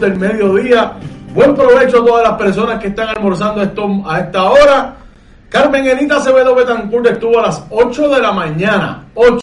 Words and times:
del 0.00 0.18
mediodía. 0.18 0.92
Buen 1.34 1.54
provecho 1.54 2.02
a 2.02 2.04
todas 2.04 2.28
las 2.28 2.38
personas 2.38 2.80
que 2.80 2.88
están 2.88 3.08
almorzando 3.08 3.60
a 4.06 4.18
esta 4.18 4.44
hora. 4.44 4.96
Carmen 5.48 5.86
Enita 5.86 6.16
Acevedo 6.16 6.54
Betancourt 6.54 7.06
estuvo 7.06 7.38
a 7.38 7.42
las 7.42 7.64
8 7.70 8.08
de 8.08 8.20
la 8.20 8.32
mañana, 8.32 9.04
8 9.14 9.40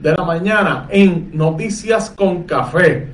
de 0.00 0.12
la 0.12 0.24
mañana 0.24 0.86
en 0.90 1.30
Noticias 1.32 2.10
con 2.10 2.44
Café. 2.44 3.08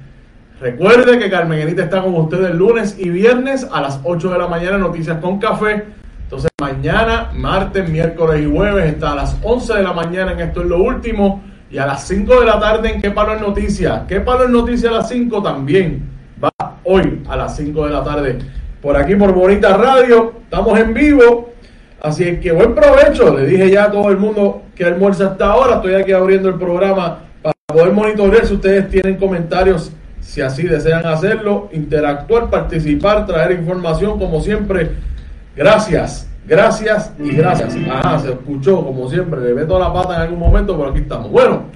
Recuerde 0.60 1.18
que 1.18 1.30
Carmen 1.30 1.60
Enita 1.60 1.84
está 1.84 2.02
con 2.02 2.14
ustedes 2.14 2.54
lunes 2.54 2.96
y 2.98 3.10
viernes 3.10 3.66
a 3.70 3.80
las 3.80 4.00
8 4.04 4.30
de 4.30 4.38
la 4.38 4.48
mañana 4.48 4.76
en 4.76 4.82
Noticias 4.82 5.18
con 5.18 5.38
Café. 5.38 5.84
Entonces 6.24 6.50
mañana, 6.60 7.30
martes, 7.34 7.88
miércoles 7.88 8.42
y 8.42 8.50
jueves 8.50 8.86
está 8.86 9.12
a 9.12 9.16
las 9.16 9.36
11 9.42 9.74
de 9.74 9.82
la 9.82 9.92
mañana 9.92 10.32
en 10.32 10.40
Esto 10.40 10.62
es 10.62 10.66
lo 10.66 10.82
último 10.82 11.42
y 11.70 11.78
a 11.78 11.86
las 11.86 12.06
5 12.06 12.40
de 12.40 12.46
la 12.46 12.60
tarde 12.60 12.92
en 12.92 13.00
¿Qué 13.00 13.10
palo 13.10 13.34
es 13.34 13.40
noticia? 13.40 14.04
¿Qué 14.06 14.20
palo 14.20 14.44
es 14.44 14.50
noticia 14.50 14.90
a 14.90 14.92
las 14.92 15.08
5 15.08 15.42
también? 15.42 16.21
Hoy 16.84 17.22
a 17.28 17.36
las 17.36 17.56
5 17.56 17.86
de 17.86 17.92
la 17.92 18.02
tarde 18.02 18.38
por 18.80 18.96
aquí 18.96 19.14
por 19.14 19.32
Bonita 19.32 19.76
Radio. 19.76 20.32
Estamos 20.42 20.78
en 20.78 20.92
vivo. 20.92 21.52
Así 22.00 22.38
que 22.40 22.50
buen 22.50 22.74
provecho. 22.74 23.36
Le 23.38 23.46
dije 23.46 23.70
ya 23.70 23.84
a 23.84 23.90
todo 23.92 24.10
el 24.10 24.16
mundo 24.16 24.62
que 24.74 24.84
almuerza 24.84 25.26
hasta 25.28 25.46
ahora. 25.46 25.76
Estoy 25.76 25.94
aquí 25.94 26.10
abriendo 26.10 26.48
el 26.48 26.56
programa 26.56 27.20
para 27.40 27.54
poder 27.66 27.92
monitorear 27.92 28.44
si 28.44 28.54
ustedes 28.54 28.88
tienen 28.90 29.16
comentarios, 29.16 29.92
si 30.20 30.40
así 30.40 30.64
desean 30.64 31.06
hacerlo, 31.06 31.68
interactuar, 31.72 32.50
participar, 32.50 33.24
traer 33.26 33.52
información 33.52 34.18
como 34.18 34.40
siempre. 34.40 34.90
Gracias, 35.54 36.28
gracias 36.44 37.12
y 37.20 37.36
gracias. 37.36 37.76
Ajá, 37.88 38.18
se 38.18 38.30
escuchó 38.30 38.84
como 38.84 39.08
siempre. 39.08 39.40
Le 39.40 39.54
meto 39.54 39.78
la 39.78 39.92
pata 39.92 40.16
en 40.16 40.22
algún 40.22 40.40
momento, 40.40 40.76
pero 40.76 40.90
aquí 40.90 40.98
estamos. 40.98 41.30
Bueno, 41.30 41.66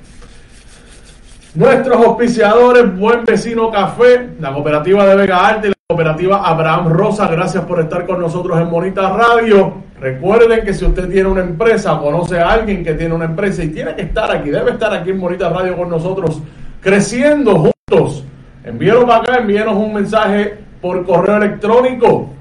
nuestros 1.57 2.05
auspiciadores, 2.05 2.99
Buen 2.99 3.25
Vecino 3.25 3.71
Café, 3.71 4.29
la 4.39 4.53
cooperativa 4.53 5.07
de 5.07 5.17
Vega 5.17 5.49
Arte 5.49 5.69
y 5.69 5.71
la 5.71 5.77
cooperativa 5.89 6.47
Abraham 6.47 6.89
Rosa, 6.89 7.27
gracias 7.29 7.65
por 7.65 7.81
estar 7.81 8.07
con 8.07 8.21
nosotros 8.21 8.61
en 8.61 8.71
Bonita 8.71 9.11
Radio. 9.17 9.75
Recuerden 9.99 10.65
que 10.65 10.75
si 10.75 10.85
usted 10.85 11.09
tiene 11.09 11.31
una 11.31 11.41
empresa 11.41 11.99
conoce 11.99 12.39
a 12.39 12.51
alguien 12.51 12.85
que 12.85 12.93
tiene 12.93 13.15
una 13.15 13.25
empresa 13.25 13.65
y 13.65 13.69
tiene 13.69 13.95
que 13.95 14.03
estar 14.03 14.31
aquí, 14.31 14.51
debe 14.51 14.73
estar 14.73 14.93
aquí 14.93 15.11
en 15.11 15.21
Bonita 15.21 15.49
Radio 15.49 15.77
con 15.77 15.89
nosotros, 15.89 16.43
creciendo 16.81 17.73
juntos. 17.89 18.25
Envíenos 18.63 19.05
para 19.05 19.23
acá, 19.23 19.39
envíenos 19.39 19.77
un 19.77 19.95
mensaje 19.95 20.59
por 20.83 21.07
correo 21.07 21.39
electrónico 21.39 22.37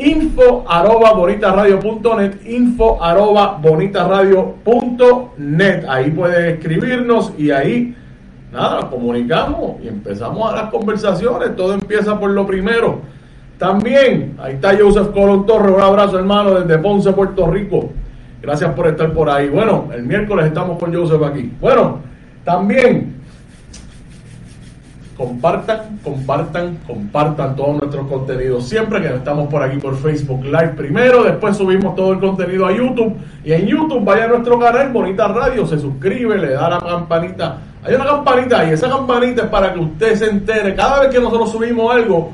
info 0.00 0.64
arroba 0.66 1.12
bonitaradio.net 1.12 2.46
info 2.46 2.98
arroba 3.02 3.58
bonitaradio.net 3.60 5.84
ahí 5.86 6.10
puede 6.10 6.52
escribirnos 6.52 7.34
y 7.36 7.50
ahí 7.50 7.94
nada, 8.52 8.88
comunicamos 8.90 9.82
y 9.82 9.88
empezamos 9.88 10.52
a 10.52 10.56
las 10.56 10.70
conversaciones 10.70 11.54
todo 11.56 11.74
empieza 11.74 12.18
por 12.18 12.30
lo 12.30 12.46
primero 12.46 13.00
también, 13.58 14.36
ahí 14.40 14.54
está 14.54 14.76
Joseph 14.78 15.12
Colón 15.12 15.46
Torres 15.46 15.74
un 15.74 15.82
abrazo 15.82 16.18
hermano 16.18 16.60
desde 16.60 16.78
Ponce, 16.78 17.12
Puerto 17.12 17.46
Rico 17.46 17.90
gracias 18.42 18.72
por 18.74 18.86
estar 18.86 19.12
por 19.12 19.30
ahí 19.30 19.48
bueno, 19.48 19.88
el 19.94 20.02
miércoles 20.02 20.46
estamos 20.46 20.78
con 20.78 20.94
Joseph 20.94 21.22
aquí 21.22 21.52
bueno, 21.60 21.98
también 22.44 23.20
compartan, 25.20 25.98
compartan, 26.02 26.78
compartan 26.86 27.54
todos 27.54 27.78
nuestros 27.78 28.06
contenidos. 28.06 28.66
Siempre 28.66 29.02
que 29.02 29.08
estamos 29.08 29.50
por 29.50 29.62
aquí 29.62 29.76
por 29.76 29.94
Facebook 29.98 30.42
Live 30.44 30.72
primero, 30.76 31.22
después 31.24 31.58
subimos 31.58 31.94
todo 31.94 32.14
el 32.14 32.20
contenido 32.20 32.64
a 32.66 32.72
YouTube. 32.72 33.16
Y 33.44 33.52
en 33.52 33.66
YouTube 33.66 34.02
vaya 34.02 34.24
a 34.24 34.28
nuestro 34.28 34.58
canal 34.58 34.90
Bonita 34.90 35.28
Radio, 35.28 35.66
se 35.66 35.78
suscribe, 35.78 36.38
le 36.38 36.52
da 36.52 36.70
la 36.70 36.78
campanita. 36.78 37.58
Hay 37.82 37.94
una 37.94 38.04
campanita 38.04 38.68
y 38.68 38.72
esa 38.72 38.88
campanita 38.88 39.44
es 39.44 39.48
para 39.48 39.72
que 39.72 39.80
usted 39.80 40.14
se 40.14 40.28
entere. 40.28 40.74
Cada 40.74 41.00
vez 41.00 41.08
que 41.08 41.18
nosotros 41.18 41.50
subimos 41.50 41.94
algo, 41.94 42.32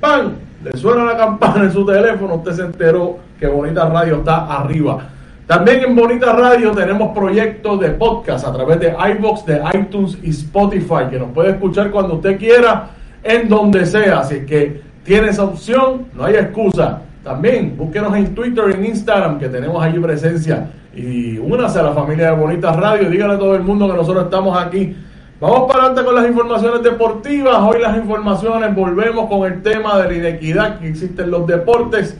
¡pam! 0.00 0.32
Le 0.64 0.76
suena 0.78 1.04
la 1.04 1.16
campana 1.16 1.64
en 1.64 1.72
su 1.72 1.84
teléfono, 1.84 2.36
usted 2.36 2.52
se 2.52 2.62
enteró 2.62 3.18
que 3.38 3.46
Bonita 3.48 3.88
Radio 3.88 4.18
está 4.18 4.46
arriba. 4.46 5.08
También 5.46 5.80
en 5.80 5.96
Bonita 5.96 6.32
Radio 6.32 6.70
tenemos 6.70 7.14
proyectos 7.14 7.80
de 7.80 7.90
podcast 7.90 8.46
a 8.46 8.52
través 8.52 8.78
de 8.80 8.94
iBox, 9.16 9.44
de 9.44 9.60
iTunes 9.74 10.16
y 10.22 10.30
Spotify, 10.30 11.08
que 11.10 11.18
nos 11.18 11.30
puede 11.32 11.50
escuchar 11.50 11.90
cuando 11.90 12.14
usted 12.14 12.38
quiera, 12.38 12.90
en 13.22 13.48
donde 13.48 13.84
sea. 13.84 14.20
Así 14.20 14.46
que 14.46 14.80
tiene 15.04 15.28
esa 15.28 15.44
opción, 15.44 16.06
no 16.14 16.24
hay 16.24 16.36
excusa. 16.36 17.00
También 17.24 17.76
búsquenos 17.76 18.16
en 18.16 18.34
Twitter 18.34 18.64
y 18.70 18.74
en 18.74 18.86
Instagram, 18.86 19.38
que 19.38 19.48
tenemos 19.48 19.82
allí 19.82 19.98
presencia. 19.98 20.70
Y 20.94 21.38
únase 21.38 21.78
a 21.78 21.84
la 21.84 21.92
familia 21.92 22.30
de 22.30 22.36
Bonita 22.36 22.72
Radio. 22.72 23.08
Dígale 23.08 23.34
a 23.34 23.38
todo 23.38 23.54
el 23.54 23.62
mundo 23.62 23.88
que 23.88 23.94
nosotros 23.94 24.24
estamos 24.24 24.56
aquí. 24.62 24.94
Vamos 25.40 25.62
para 25.66 25.84
adelante 25.84 26.04
con 26.04 26.14
las 26.14 26.26
informaciones 26.26 26.82
deportivas. 26.82 27.56
Hoy 27.62 27.80
las 27.80 27.96
informaciones, 27.96 28.74
volvemos 28.74 29.28
con 29.28 29.50
el 29.50 29.62
tema 29.62 29.98
de 30.00 30.08
la 30.08 30.14
inequidad 30.14 30.78
que 30.78 30.88
existe 30.88 31.22
en 31.22 31.30
los 31.30 31.46
deportes. 31.46 32.16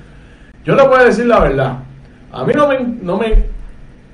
Yo 0.64 0.74
le 0.74 0.88
voy 0.88 1.00
a 1.00 1.04
decir 1.04 1.26
la 1.26 1.40
verdad. 1.40 1.78
A 2.32 2.44
mí 2.44 2.52
no 2.54 2.66
me, 2.66 2.78
no 2.80 3.18
me, 3.18 3.44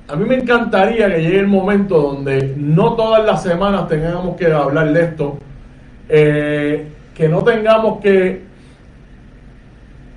a 0.09 0.15
mí 0.15 0.25
me 0.25 0.35
encantaría 0.35 1.07
que 1.07 1.21
llegue 1.21 1.39
el 1.39 1.47
momento 1.47 2.01
donde 2.01 2.53
no 2.57 2.95
todas 2.95 3.25
las 3.25 3.41
semanas 3.41 3.87
tengamos 3.87 4.35
que 4.35 4.51
hablar 4.51 4.91
de 4.91 5.01
esto, 5.01 5.37
eh, 6.09 6.87
que 7.15 7.29
no 7.29 7.43
tengamos 7.43 8.01
que 8.01 8.48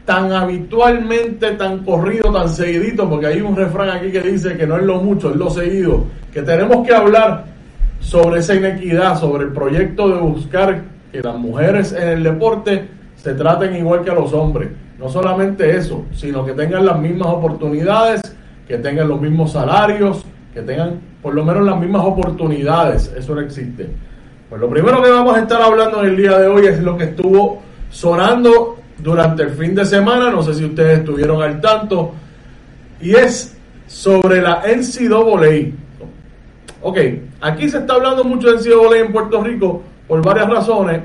tan 0.04 0.32
habitualmente, 0.32 1.52
tan 1.52 1.84
corrido, 1.84 2.32
tan 2.32 2.48
seguidito, 2.48 3.08
porque 3.08 3.26
hay 3.26 3.40
un 3.40 3.54
refrán 3.54 3.90
aquí 3.90 4.10
que 4.10 4.20
dice 4.20 4.56
que 4.56 4.66
no 4.66 4.76
es 4.76 4.82
lo 4.82 5.00
mucho, 5.00 5.30
es 5.30 5.36
lo 5.36 5.48
seguido, 5.50 6.04
que 6.32 6.42
tenemos 6.42 6.86
que 6.86 6.94
hablar 6.94 7.44
sobre 8.00 8.40
esa 8.40 8.54
inequidad, 8.54 9.18
sobre 9.18 9.44
el 9.44 9.52
proyecto 9.52 10.08
de 10.08 10.20
buscar 10.20 10.82
que 11.12 11.20
las 11.20 11.36
mujeres 11.36 11.92
en 11.92 12.08
el 12.08 12.22
deporte 12.24 12.88
se 13.16 13.34
traten 13.34 13.76
igual 13.76 14.02
que 14.02 14.10
a 14.10 14.14
los 14.14 14.32
hombres. 14.32 14.70
No 14.98 15.08
solamente 15.08 15.76
eso, 15.76 16.04
sino 16.12 16.44
que 16.44 16.52
tengan 16.52 16.84
las 16.84 16.98
mismas 16.98 17.28
oportunidades, 17.28 18.20
que 18.66 18.78
tengan 18.78 19.08
los 19.08 19.20
mismos 19.20 19.52
salarios, 19.52 20.24
que 20.52 20.62
tengan 20.62 21.00
por 21.20 21.34
lo 21.34 21.44
menos 21.44 21.64
las 21.64 21.78
mismas 21.78 22.04
oportunidades. 22.04 23.12
Eso 23.16 23.34
no 23.34 23.40
existe. 23.40 23.88
Pues 24.48 24.60
lo 24.60 24.68
primero 24.68 25.02
que 25.02 25.10
vamos 25.10 25.36
a 25.36 25.40
estar 25.40 25.62
hablando 25.62 26.02
en 26.02 26.10
el 26.10 26.16
día 26.16 26.38
de 26.38 26.46
hoy 26.46 26.66
es 26.66 26.80
lo 26.82 26.96
que 26.96 27.04
estuvo 27.04 27.62
sonando 27.90 28.81
durante 29.02 29.42
el 29.42 29.50
fin 29.50 29.74
de 29.74 29.84
semana, 29.84 30.30
no 30.30 30.42
sé 30.42 30.54
si 30.54 30.64
ustedes 30.64 31.00
estuvieron 31.00 31.42
al 31.42 31.60
tanto, 31.60 32.12
y 33.00 33.14
es 33.14 33.56
sobre 33.86 34.40
la 34.40 34.62
NCAA. 34.64 35.72
Ok, 36.82 36.98
aquí 37.40 37.68
se 37.68 37.78
está 37.78 37.94
hablando 37.94 38.24
mucho 38.24 38.52
de 38.52 38.58
NCAA 38.58 38.98
en 38.98 39.12
Puerto 39.12 39.42
Rico 39.42 39.82
por 40.06 40.24
varias 40.24 40.48
razones. 40.48 41.02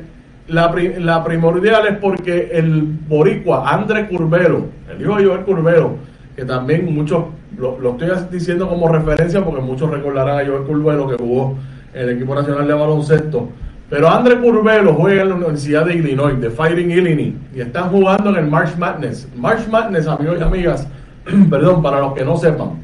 La, 0.48 0.74
la 1.00 1.24
primordial 1.24 1.88
es 1.88 1.98
porque 1.98 2.50
el 2.54 2.82
boricua 2.82 3.70
André 3.70 4.08
Curvelo, 4.08 4.68
el 4.90 5.02
hijo 5.02 5.18
de 5.18 5.26
Joel 5.26 5.42
Curvelo, 5.42 5.98
que 6.36 6.46
también 6.46 6.94
muchos, 6.94 7.26
lo, 7.58 7.78
estoy 7.92 8.10
diciendo 8.32 8.70
como 8.70 8.88
referencia 8.88 9.44
porque 9.44 9.62
muchos 9.62 9.90
recordarán 9.90 10.40
a 10.40 10.46
Joel 10.48 10.64
Curvelo 10.64 11.10
que 11.10 11.16
jugó 11.16 11.58
en 11.94 12.02
el 12.02 12.10
equipo 12.16 12.36
nacional 12.36 12.68
de 12.68 12.74
baloncesto. 12.74 13.50
Pero 13.90 14.10
André 14.10 14.40
Curvelo 14.40 14.94
juega 14.94 15.22
en 15.22 15.30
la 15.30 15.36
Universidad 15.36 15.86
de 15.86 15.96
Illinois, 15.96 16.40
de 16.40 16.50
Fighting 16.50 16.92
Illinois, 16.92 17.34
y 17.56 17.62
están 17.62 17.90
jugando 17.90 18.32
en 18.32 18.36
el 18.36 18.48
March 18.48 18.78
Madness. 18.78 19.30
March 19.36 19.68
Madness, 19.70 20.08
amigos 20.08 20.38
y 20.40 20.44
amigas, 20.44 20.88
perdón, 21.50 21.82
para 21.82 22.00
los 22.02 22.14
que 22.14 22.26
no 22.26 22.36
sepan, 22.36 22.82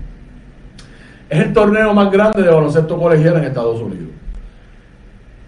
es 1.30 1.40
el 1.40 1.52
torneo 1.52 1.94
más 1.94 2.10
grande 2.12 2.42
de 2.42 2.50
baloncesto 2.50 2.98
colegial 2.98 3.38
en 3.38 3.44
Estados 3.46 3.82
Unidos. 3.82 4.12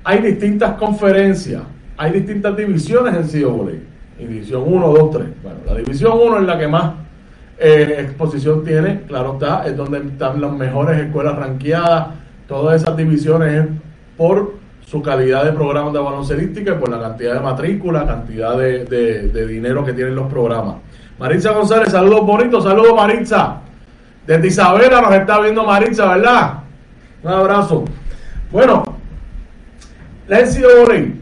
Hay 0.04 0.22
distintas 0.22 0.74
conferencias, 0.76 1.62
hay 1.98 2.12
distintas 2.12 2.56
divisiones 2.58 3.16
en 3.16 3.24
CIOBOLE. 3.24 3.96
División 4.20 4.64
1, 4.66 4.88
2, 4.88 5.12
3. 5.12 5.28
Bueno, 5.44 5.58
la 5.66 5.76
división 5.76 6.14
1 6.16 6.40
es 6.40 6.46
la 6.46 6.58
que 6.58 6.68
más 6.68 6.94
eh, 7.58 7.98
exposición 8.00 8.64
tiene, 8.64 9.02
claro 9.08 9.34
está, 9.34 9.66
es 9.66 9.76
donde 9.76 10.00
están 10.00 10.40
las 10.40 10.52
mejores 10.54 11.02
escuelas 11.02 11.36
ranqueadas. 11.38 12.08
Todas 12.48 12.82
esas 12.82 12.96
divisiones 12.96 13.68
por 14.18 14.65
su 14.86 15.02
calidad 15.02 15.46
de 15.46 15.52
programas 15.52 15.94
de 15.94 16.00
baloncelística 16.00 16.72
y 16.72 16.76
por 16.76 16.90
la 16.90 17.00
cantidad 17.00 17.34
de 17.34 17.40
matrícula, 17.40 18.06
cantidad 18.06 18.58
de, 18.58 18.86
de 18.86 19.48
dinero 19.48 19.84
que 19.84 19.94
tienen 19.94 20.16
los 20.16 20.32
programas. 20.32 20.76
Maritza 21.18 21.52
González, 21.52 21.92
saludos 21.92 22.26
bonitos, 22.26 22.64
saludos 22.64 22.94
Maritza. 22.96 23.62
Desde 24.28 24.48
Isabela 24.48 25.02
nos 25.02 25.14
está 25.14 25.40
viendo 25.40 25.64
Maritza, 25.64 26.16
¿verdad? 26.16 26.54
Un 27.24 27.32
abrazo. 27.32 27.86
Bueno, 28.52 28.84
la 30.28 30.42
NCAA, 30.42 31.14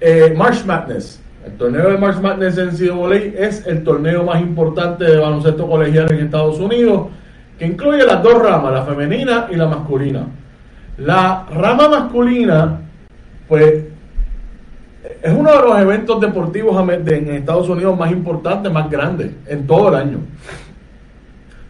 eh, 0.00 0.34
March 0.36 0.64
Madness. 0.64 1.22
El 1.44 1.52
torneo 1.52 1.90
de 1.90 1.98
March 1.98 2.20
Madness 2.20 2.58
en 2.58 2.68
NCAA 2.68 3.46
es 3.46 3.66
el 3.66 3.84
torneo 3.84 4.24
más 4.24 4.40
importante 4.40 5.04
de 5.04 5.18
baloncesto 5.18 5.68
colegial 5.68 6.12
en 6.12 6.24
Estados 6.24 6.58
Unidos, 6.58 7.08
que 7.58 7.66
incluye 7.66 8.04
las 8.04 8.22
dos 8.22 8.42
ramas, 8.42 8.72
la 8.72 8.82
femenina 8.82 9.46
y 9.50 9.56
la 9.56 9.66
masculina. 9.66 10.26
La 10.98 11.46
rama 11.50 11.88
masculina, 11.88 12.80
pues, 13.48 13.84
es 15.22 15.32
uno 15.32 15.50
de 15.50 15.58
los 15.58 15.78
eventos 15.78 16.20
deportivos 16.20 16.88
en 16.88 17.28
Estados 17.30 17.68
Unidos 17.68 17.98
más 17.98 18.10
importantes, 18.10 18.70
más 18.72 18.90
grandes 18.90 19.32
en 19.46 19.66
todo 19.66 19.88
el 19.88 19.94
año. 19.94 20.18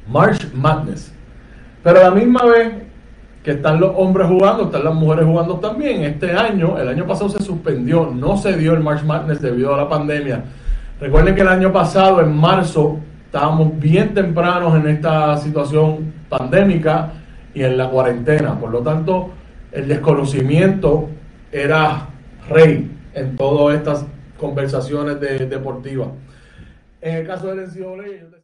March 0.08 0.52
Madness. 0.54 1.12
Pero 1.82 2.00
a 2.00 2.02
la 2.04 2.10
misma 2.10 2.44
vez 2.44 2.72
que 3.42 3.52
están 3.52 3.80
los 3.80 3.92
hombres 3.96 4.26
jugando, 4.26 4.64
están 4.64 4.84
las 4.84 4.94
mujeres 4.94 5.24
jugando 5.24 5.54
también. 5.56 6.02
Este 6.02 6.32
año, 6.32 6.78
el 6.78 6.88
año 6.88 7.06
pasado 7.06 7.30
se 7.30 7.42
suspendió, 7.42 8.10
no 8.12 8.36
se 8.36 8.56
dio 8.56 8.74
el 8.74 8.80
March 8.80 9.04
Madness 9.04 9.40
debido 9.40 9.74
a 9.74 9.78
la 9.78 9.88
pandemia. 9.88 10.42
Recuerden 11.00 11.34
que 11.34 11.42
el 11.42 11.48
año 11.48 11.72
pasado, 11.72 12.20
en 12.20 12.36
marzo, 12.36 12.98
estábamos 13.24 13.78
bien 13.78 14.14
tempranos 14.14 14.74
en 14.74 14.88
esta 14.88 15.36
situación 15.36 16.12
pandémica 16.28 17.12
y 17.54 17.62
en 17.62 17.78
la 17.78 17.88
cuarentena. 17.88 18.58
Por 18.58 18.70
lo 18.70 18.80
tanto, 18.80 19.30
el 19.70 19.86
desconocimiento 19.86 21.08
era 21.52 22.08
rey 22.48 22.90
en 23.14 23.36
todas 23.36 23.78
estas 23.78 24.06
conversaciones 24.38 25.20
deportivas. 25.20 26.08
En 27.00 27.16
el 27.16 27.26
caso 27.26 27.48
del 27.48 27.68
NCAA... 27.68 28.38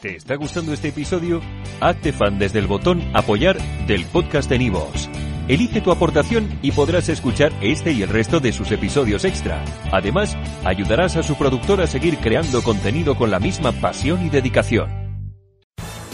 ¿Te 0.00 0.16
está 0.16 0.36
gustando 0.36 0.72
este 0.72 0.88
episodio? 0.88 1.42
Hazte 1.80 2.12
fan 2.12 2.38
desde 2.38 2.58
el 2.58 2.66
botón 2.66 3.02
Apoyar 3.12 3.58
del 3.86 4.06
podcast 4.06 4.48
de 4.48 4.58
Nivos. 4.58 5.10
Elige 5.46 5.80
tu 5.80 5.90
aportación 5.90 6.48
y 6.62 6.72
podrás 6.72 7.08
escuchar 7.08 7.52
este 7.60 7.92
y 7.92 8.02
el 8.02 8.08
resto 8.08 8.40
de 8.40 8.52
sus 8.52 8.70
episodios 8.70 9.24
extra. 9.24 9.62
Además, 9.92 10.36
ayudarás 10.64 11.16
a 11.16 11.22
su 11.22 11.36
productor 11.36 11.80
a 11.80 11.86
seguir 11.86 12.18
creando 12.18 12.62
contenido 12.62 13.16
con 13.16 13.30
la 13.30 13.40
misma 13.40 13.72
pasión 13.72 14.24
y 14.24 14.30
dedicación. 14.30 14.99